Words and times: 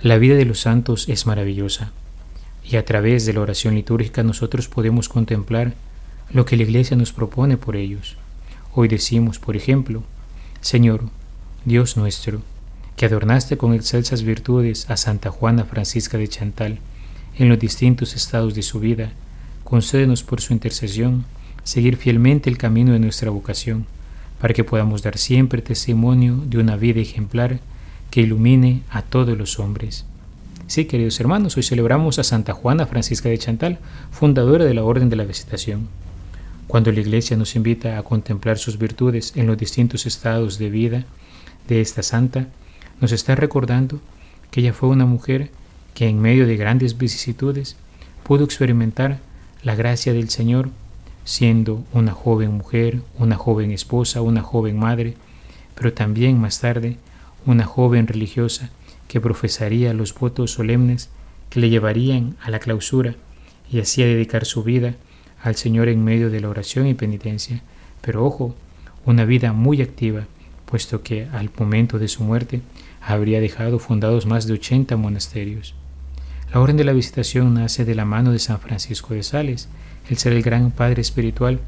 La 0.00 0.16
vida 0.16 0.36
de 0.36 0.44
los 0.44 0.60
santos 0.60 1.08
es 1.08 1.26
maravillosa 1.26 1.90
y 2.62 2.76
a 2.76 2.84
través 2.84 3.26
de 3.26 3.32
la 3.32 3.40
oración 3.40 3.74
litúrgica 3.74 4.22
nosotros 4.22 4.68
podemos 4.68 5.08
contemplar 5.08 5.74
lo 6.30 6.44
que 6.44 6.56
la 6.56 6.62
Iglesia 6.62 6.96
nos 6.96 7.12
propone 7.12 7.56
por 7.56 7.74
ellos. 7.74 8.16
Hoy 8.74 8.86
decimos, 8.86 9.40
por 9.40 9.56
ejemplo, 9.56 10.04
Señor, 10.60 11.02
Dios 11.64 11.96
nuestro, 11.96 12.42
que 12.96 13.06
adornaste 13.06 13.56
con 13.56 13.74
excelsas 13.74 14.22
virtudes 14.22 14.88
a 14.88 14.96
Santa 14.96 15.30
Juana 15.30 15.64
Francisca 15.64 16.16
de 16.16 16.28
Chantal 16.28 16.78
en 17.36 17.48
los 17.48 17.58
distintos 17.58 18.14
estados 18.14 18.54
de 18.54 18.62
su 18.62 18.78
vida, 18.78 19.10
concédenos 19.64 20.22
por 20.22 20.40
su 20.40 20.52
intercesión 20.52 21.24
seguir 21.64 21.96
fielmente 21.96 22.48
el 22.48 22.56
camino 22.56 22.92
de 22.92 23.00
nuestra 23.00 23.30
vocación, 23.30 23.84
para 24.40 24.54
que 24.54 24.62
podamos 24.62 25.02
dar 25.02 25.18
siempre 25.18 25.60
testimonio 25.60 26.36
de 26.46 26.58
una 26.58 26.76
vida 26.76 27.00
ejemplar 27.00 27.58
que 28.10 28.22
ilumine 28.22 28.82
a 28.90 29.02
todos 29.02 29.36
los 29.36 29.58
hombres. 29.58 30.04
Sí, 30.66 30.84
queridos 30.84 31.18
hermanos, 31.20 31.56
hoy 31.56 31.62
celebramos 31.62 32.18
a 32.18 32.24
Santa 32.24 32.52
Juana 32.52 32.86
Francisca 32.86 33.28
de 33.28 33.38
Chantal, 33.38 33.78
fundadora 34.10 34.64
de 34.64 34.74
la 34.74 34.84
Orden 34.84 35.08
de 35.08 35.16
la 35.16 35.24
Visitación. 35.24 35.88
Cuando 36.66 36.92
la 36.92 37.00
Iglesia 37.00 37.36
nos 37.36 37.56
invita 37.56 37.98
a 37.98 38.02
contemplar 38.02 38.58
sus 38.58 38.78
virtudes 38.78 39.32
en 39.34 39.46
los 39.46 39.56
distintos 39.56 40.04
estados 40.04 40.58
de 40.58 40.68
vida 40.68 41.04
de 41.66 41.80
esta 41.80 42.02
santa, 42.02 42.48
nos 43.00 43.12
está 43.12 43.34
recordando 43.34 44.00
que 44.50 44.60
ella 44.60 44.74
fue 44.74 44.90
una 44.90 45.06
mujer 45.06 45.50
que 45.94 46.08
en 46.08 46.20
medio 46.20 46.46
de 46.46 46.56
grandes 46.56 46.98
vicisitudes 46.98 47.76
pudo 48.22 48.44
experimentar 48.44 49.20
la 49.62 49.74
gracia 49.74 50.12
del 50.12 50.28
Señor 50.28 50.70
siendo 51.24 51.84
una 51.92 52.12
joven 52.12 52.52
mujer, 52.52 53.00
una 53.18 53.36
joven 53.36 53.70
esposa, 53.70 54.22
una 54.22 54.42
joven 54.42 54.78
madre, 54.78 55.14
pero 55.74 55.92
también 55.92 56.40
más 56.40 56.60
tarde 56.60 56.96
una 57.48 57.64
joven 57.64 58.06
religiosa 58.06 58.68
que 59.08 59.22
profesaría 59.22 59.94
los 59.94 60.12
votos 60.12 60.52
solemnes 60.52 61.08
que 61.48 61.60
le 61.60 61.70
llevarían 61.70 62.36
a 62.42 62.50
la 62.50 62.58
clausura 62.58 63.14
y 63.72 63.80
hacía 63.80 64.04
dedicar 64.04 64.44
su 64.44 64.62
vida 64.62 64.96
al 65.42 65.56
Señor 65.56 65.88
en 65.88 66.04
medio 66.04 66.28
de 66.28 66.40
la 66.40 66.50
oración 66.50 66.86
y 66.86 66.92
penitencia. 66.92 67.62
Pero 68.02 68.26
ojo, 68.26 68.54
una 69.06 69.24
vida 69.24 69.54
muy 69.54 69.80
activa, 69.80 70.26
puesto 70.66 71.02
que 71.02 71.26
al 71.32 71.50
momento 71.58 71.98
de 71.98 72.08
su 72.08 72.22
muerte 72.22 72.60
habría 73.00 73.40
dejado 73.40 73.78
fundados 73.78 74.26
más 74.26 74.46
de 74.46 74.52
80 74.52 74.98
monasterios. 74.98 75.74
La 76.52 76.60
Orden 76.60 76.76
de 76.76 76.84
la 76.84 76.92
Visitación 76.92 77.54
nace 77.54 77.86
de 77.86 77.94
la 77.94 78.04
mano 78.04 78.30
de 78.30 78.40
San 78.40 78.60
Francisco 78.60 79.14
de 79.14 79.22
Sales, 79.22 79.70
el 80.10 80.18
ser 80.18 80.34
el 80.34 80.42
gran 80.42 80.70
Padre 80.70 81.00
espiritual 81.00 81.60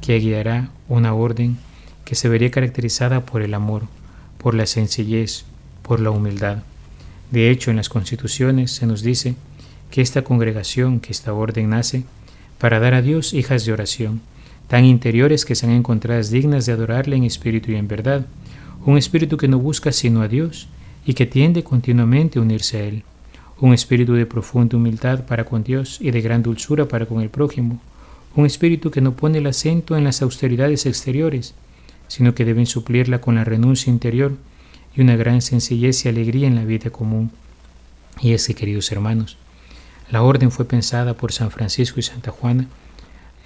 que 0.00 0.16
guiará 0.20 0.68
una 0.88 1.12
orden 1.12 1.56
que 2.04 2.14
se 2.14 2.28
vería 2.28 2.52
caracterizada 2.52 3.26
por 3.26 3.42
el 3.42 3.54
amor, 3.54 3.88
por 4.44 4.54
la 4.54 4.66
sencillez, 4.66 5.46
por 5.80 6.00
la 6.00 6.10
humildad. 6.10 6.64
De 7.30 7.48
hecho, 7.48 7.70
en 7.70 7.78
las 7.78 7.88
constituciones 7.88 8.72
se 8.72 8.86
nos 8.86 9.00
dice 9.00 9.36
que 9.90 10.02
esta 10.02 10.20
congregación, 10.20 11.00
que 11.00 11.12
esta 11.12 11.32
orden 11.32 11.70
nace, 11.70 12.04
para 12.58 12.78
dar 12.78 12.92
a 12.92 13.00
Dios 13.00 13.32
hijas 13.32 13.64
de 13.64 13.72
oración, 13.72 14.20
tan 14.68 14.84
interiores 14.84 15.46
que 15.46 15.54
sean 15.54 15.72
encontradas 15.72 16.30
dignas 16.30 16.66
de 16.66 16.72
adorarle 16.72 17.16
en 17.16 17.24
espíritu 17.24 17.72
y 17.72 17.76
en 17.76 17.88
verdad, 17.88 18.26
un 18.84 18.98
espíritu 18.98 19.38
que 19.38 19.48
no 19.48 19.58
busca 19.58 19.92
sino 19.92 20.20
a 20.20 20.28
Dios 20.28 20.68
y 21.06 21.14
que 21.14 21.24
tiende 21.24 21.64
continuamente 21.64 22.38
a 22.38 22.42
unirse 22.42 22.76
a 22.76 22.84
Él, 22.84 23.02
un 23.60 23.72
espíritu 23.72 24.12
de 24.12 24.26
profunda 24.26 24.76
humildad 24.76 25.24
para 25.24 25.44
con 25.44 25.64
Dios 25.64 25.96
y 26.02 26.10
de 26.10 26.20
gran 26.20 26.42
dulzura 26.42 26.86
para 26.86 27.06
con 27.06 27.22
el 27.22 27.30
prójimo, 27.30 27.80
un 28.36 28.44
espíritu 28.44 28.90
que 28.90 29.00
no 29.00 29.16
pone 29.16 29.38
el 29.38 29.46
acento 29.46 29.96
en 29.96 30.04
las 30.04 30.20
austeridades 30.20 30.84
exteriores, 30.84 31.54
sino 32.08 32.34
que 32.34 32.44
deben 32.44 32.66
suplirla 32.66 33.20
con 33.20 33.34
la 33.34 33.44
renuncia 33.44 33.90
interior 33.90 34.36
y 34.96 35.00
una 35.00 35.16
gran 35.16 35.42
sencillez 35.42 36.04
y 36.04 36.08
alegría 36.08 36.46
en 36.46 36.54
la 36.54 36.64
vida 36.64 36.90
común. 36.90 37.30
Y 38.20 38.32
es 38.32 38.46
que, 38.46 38.54
queridos 38.54 38.90
hermanos, 38.92 39.36
la 40.10 40.22
orden 40.22 40.50
fue 40.50 40.66
pensada 40.66 41.14
por 41.14 41.32
San 41.32 41.50
Francisco 41.50 41.98
y 42.00 42.02
Santa 42.02 42.30
Juana 42.30 42.68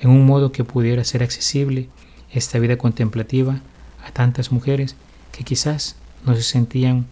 en 0.00 0.10
un 0.10 0.26
modo 0.26 0.52
que 0.52 0.64
pudiera 0.64 1.04
ser 1.04 1.22
accesible 1.22 1.88
esta 2.32 2.58
vida 2.58 2.76
contemplativa 2.76 3.60
a 4.04 4.12
tantas 4.12 4.52
mujeres 4.52 4.96
que 5.32 5.44
quizás 5.44 5.96
no 6.24 6.34
se 6.34 6.42
sentían 6.42 7.06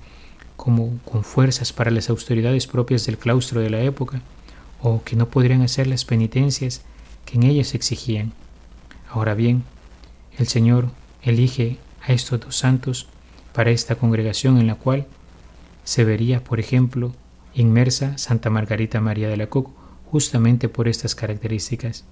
como 0.56 0.98
con 1.04 1.24
fuerzas 1.24 1.72
para 1.72 1.90
las 1.90 2.10
austeridades 2.10 2.66
propias 2.66 3.06
del 3.06 3.18
claustro 3.18 3.60
de 3.60 3.70
la 3.70 3.80
época, 3.80 4.22
o 4.82 5.02
que 5.02 5.16
no 5.16 5.28
podrían 5.28 5.62
hacer 5.62 5.86
las 5.86 6.04
penitencias 6.04 6.82
que 7.24 7.36
en 7.36 7.44
ellas 7.44 7.74
exigían. 7.74 8.32
Ahora 9.10 9.34
bien, 9.34 9.64
el 10.38 10.46
Señor 10.48 10.90
elige 11.26 11.78
a 12.06 12.12
estos 12.12 12.40
dos 12.40 12.56
santos 12.56 13.08
para 13.52 13.70
esta 13.70 13.96
congregación 13.96 14.58
en 14.58 14.66
la 14.66 14.76
cual 14.76 15.06
se 15.84 16.04
vería, 16.04 16.42
por 16.42 16.60
ejemplo, 16.60 17.14
inmersa 17.54 18.16
Santa 18.16 18.48
Margarita 18.48 19.00
María 19.00 19.28
de 19.28 19.36
la 19.36 19.48
Coque 19.48 19.72
justamente 20.10 20.68
por 20.68 20.88
estas 20.88 21.14
características. 21.14 22.04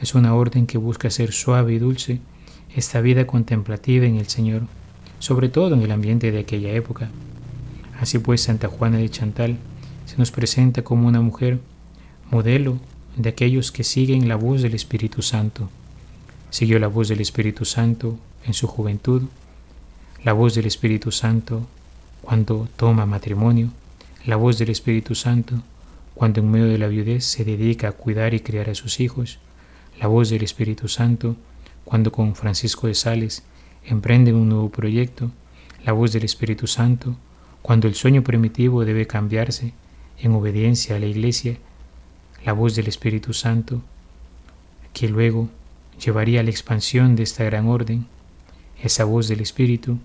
Es 0.00 0.14
una 0.14 0.34
orden 0.34 0.66
que 0.66 0.76
busca 0.76 1.08
ser 1.10 1.32
suave 1.32 1.74
y 1.74 1.78
dulce 1.78 2.20
esta 2.74 3.00
vida 3.00 3.26
contemplativa 3.26 4.06
en 4.06 4.16
el 4.16 4.26
Señor, 4.26 4.62
sobre 5.20 5.48
todo 5.48 5.74
en 5.74 5.82
el 5.82 5.92
ambiente 5.92 6.32
de 6.32 6.40
aquella 6.40 6.72
época. 6.72 7.10
Así 8.00 8.18
pues, 8.18 8.42
Santa 8.42 8.68
Juana 8.68 8.98
de 8.98 9.08
Chantal 9.08 9.56
se 10.04 10.16
nos 10.18 10.30
presenta 10.30 10.82
como 10.82 11.08
una 11.08 11.20
mujer 11.20 11.60
modelo 12.30 12.78
de 13.16 13.28
aquellos 13.28 13.72
que 13.72 13.84
siguen 13.84 14.28
la 14.28 14.36
voz 14.36 14.62
del 14.62 14.74
Espíritu 14.74 15.22
Santo. 15.22 15.70
Siguió 16.50 16.78
la 16.78 16.88
voz 16.88 17.08
del 17.08 17.20
Espíritu 17.20 17.64
Santo 17.64 18.18
en 18.44 18.54
su 18.54 18.66
juventud, 18.66 19.22
la 20.22 20.32
voz 20.32 20.54
del 20.54 20.66
Espíritu 20.66 21.10
Santo 21.12 21.66
cuando 22.22 22.68
toma 22.76 23.06
matrimonio, 23.06 23.70
la 24.24 24.36
voz 24.36 24.58
del 24.58 24.70
Espíritu 24.70 25.14
Santo 25.14 25.62
cuando 26.14 26.40
en 26.40 26.50
medio 26.50 26.66
de 26.66 26.78
la 26.78 26.88
viudez 26.88 27.24
se 27.24 27.44
dedica 27.44 27.88
a 27.88 27.92
cuidar 27.92 28.32
y 28.32 28.40
criar 28.40 28.70
a 28.70 28.74
sus 28.74 29.00
hijos, 29.00 29.38
la 30.00 30.06
voz 30.06 30.30
del 30.30 30.42
Espíritu 30.42 30.88
Santo 30.88 31.36
cuando 31.84 32.10
con 32.10 32.34
Francisco 32.34 32.86
de 32.86 32.94
Sales 32.94 33.42
emprende 33.84 34.32
un 34.32 34.48
nuevo 34.48 34.70
proyecto, 34.70 35.30
la 35.84 35.92
voz 35.92 36.12
del 36.12 36.24
Espíritu 36.24 36.66
Santo 36.66 37.16
cuando 37.62 37.88
el 37.88 37.94
sueño 37.94 38.22
primitivo 38.22 38.84
debe 38.84 39.06
cambiarse 39.06 39.74
en 40.18 40.32
obediencia 40.32 40.96
a 40.96 40.98
la 40.98 41.06
Iglesia 41.06 41.58
la 42.44 42.52
voz 42.52 42.76
del 42.76 42.86
Espíritu 42.86 43.34
Santo, 43.34 43.82
que 44.92 45.08
luego 45.08 45.48
llevaría 46.04 46.40
a 46.40 46.42
la 46.42 46.50
expansión 46.50 47.16
de 47.16 47.22
esta 47.22 47.44
gran 47.44 47.68
orden, 47.68 48.06
esa 48.82 49.04
voz 49.04 49.28
del 49.28 49.40
Espíritu 49.40 49.98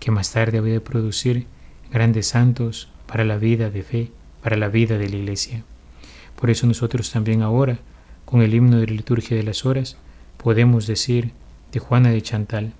que 0.00 0.10
más 0.10 0.32
tarde 0.32 0.58
había 0.58 0.74
de 0.74 0.80
producir 0.80 1.46
grandes 1.90 2.28
santos 2.28 2.90
para 3.06 3.24
la 3.24 3.36
vida 3.36 3.70
de 3.70 3.82
fe, 3.82 4.10
para 4.42 4.56
la 4.56 4.68
vida 4.68 4.98
de 4.98 5.08
la 5.08 5.16
Iglesia. 5.16 5.64
Por 6.38 6.50
eso 6.50 6.66
nosotros 6.66 7.10
también 7.10 7.42
ahora, 7.42 7.78
con 8.24 8.42
el 8.42 8.54
himno 8.54 8.78
de 8.78 8.86
la 8.86 8.94
liturgia 8.94 9.36
de 9.36 9.42
las 9.42 9.64
horas, 9.64 9.96
podemos 10.36 10.86
decir 10.86 11.32
de 11.72 11.80
Juana 11.80 12.10
de 12.10 12.22
Chantal, 12.22 12.72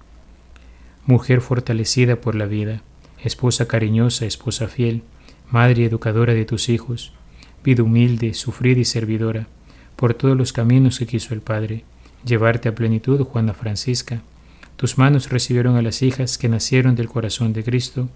mujer 1.06 1.40
fortalecida 1.40 2.20
por 2.20 2.34
la 2.34 2.46
vida, 2.46 2.82
esposa 3.22 3.66
cariñosa, 3.66 4.26
esposa 4.26 4.68
fiel, 4.68 5.02
madre 5.50 5.84
educadora 5.84 6.34
de 6.34 6.44
tus 6.44 6.68
hijos, 6.68 7.12
vida 7.62 7.82
humilde, 7.82 8.34
sufrida 8.34 8.80
y 8.80 8.84
servidora, 8.84 9.46
por 9.96 10.14
todos 10.14 10.36
los 10.36 10.52
caminos 10.52 10.98
que 10.98 11.06
quiso 11.06 11.34
el 11.34 11.40
Padre, 11.40 11.84
llevarte 12.24 12.68
a 12.68 12.74
plenitud, 12.74 13.20
Juana 13.22 13.54
Francisca. 13.54 14.22
Tus 14.76 14.98
manos 14.98 15.30
recibieron 15.30 15.76
a 15.76 15.82
las 15.82 16.02
hijas 16.02 16.38
que 16.38 16.48
nacieron 16.48 16.96
del 16.96 17.08
corazón 17.08 17.52
de 17.52 17.62
Cristo, 17.62 18.08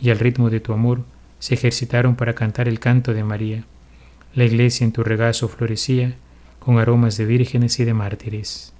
y 0.00 0.10
al 0.10 0.18
ritmo 0.18 0.50
de 0.50 0.60
tu 0.60 0.72
amor 0.72 1.02
se 1.38 1.54
ejercitaron 1.54 2.16
para 2.16 2.34
cantar 2.34 2.68
el 2.68 2.78
canto 2.78 3.14
de 3.14 3.24
María. 3.24 3.64
La 4.34 4.44
iglesia 4.44 4.84
en 4.84 4.92
tu 4.92 5.02
regazo 5.02 5.48
florecía, 5.48 6.14
con 6.58 6.78
aromas 6.78 7.16
de 7.16 7.24
vírgenes 7.24 7.80
y 7.80 7.84
de 7.84 7.94
mártires. 7.94 8.72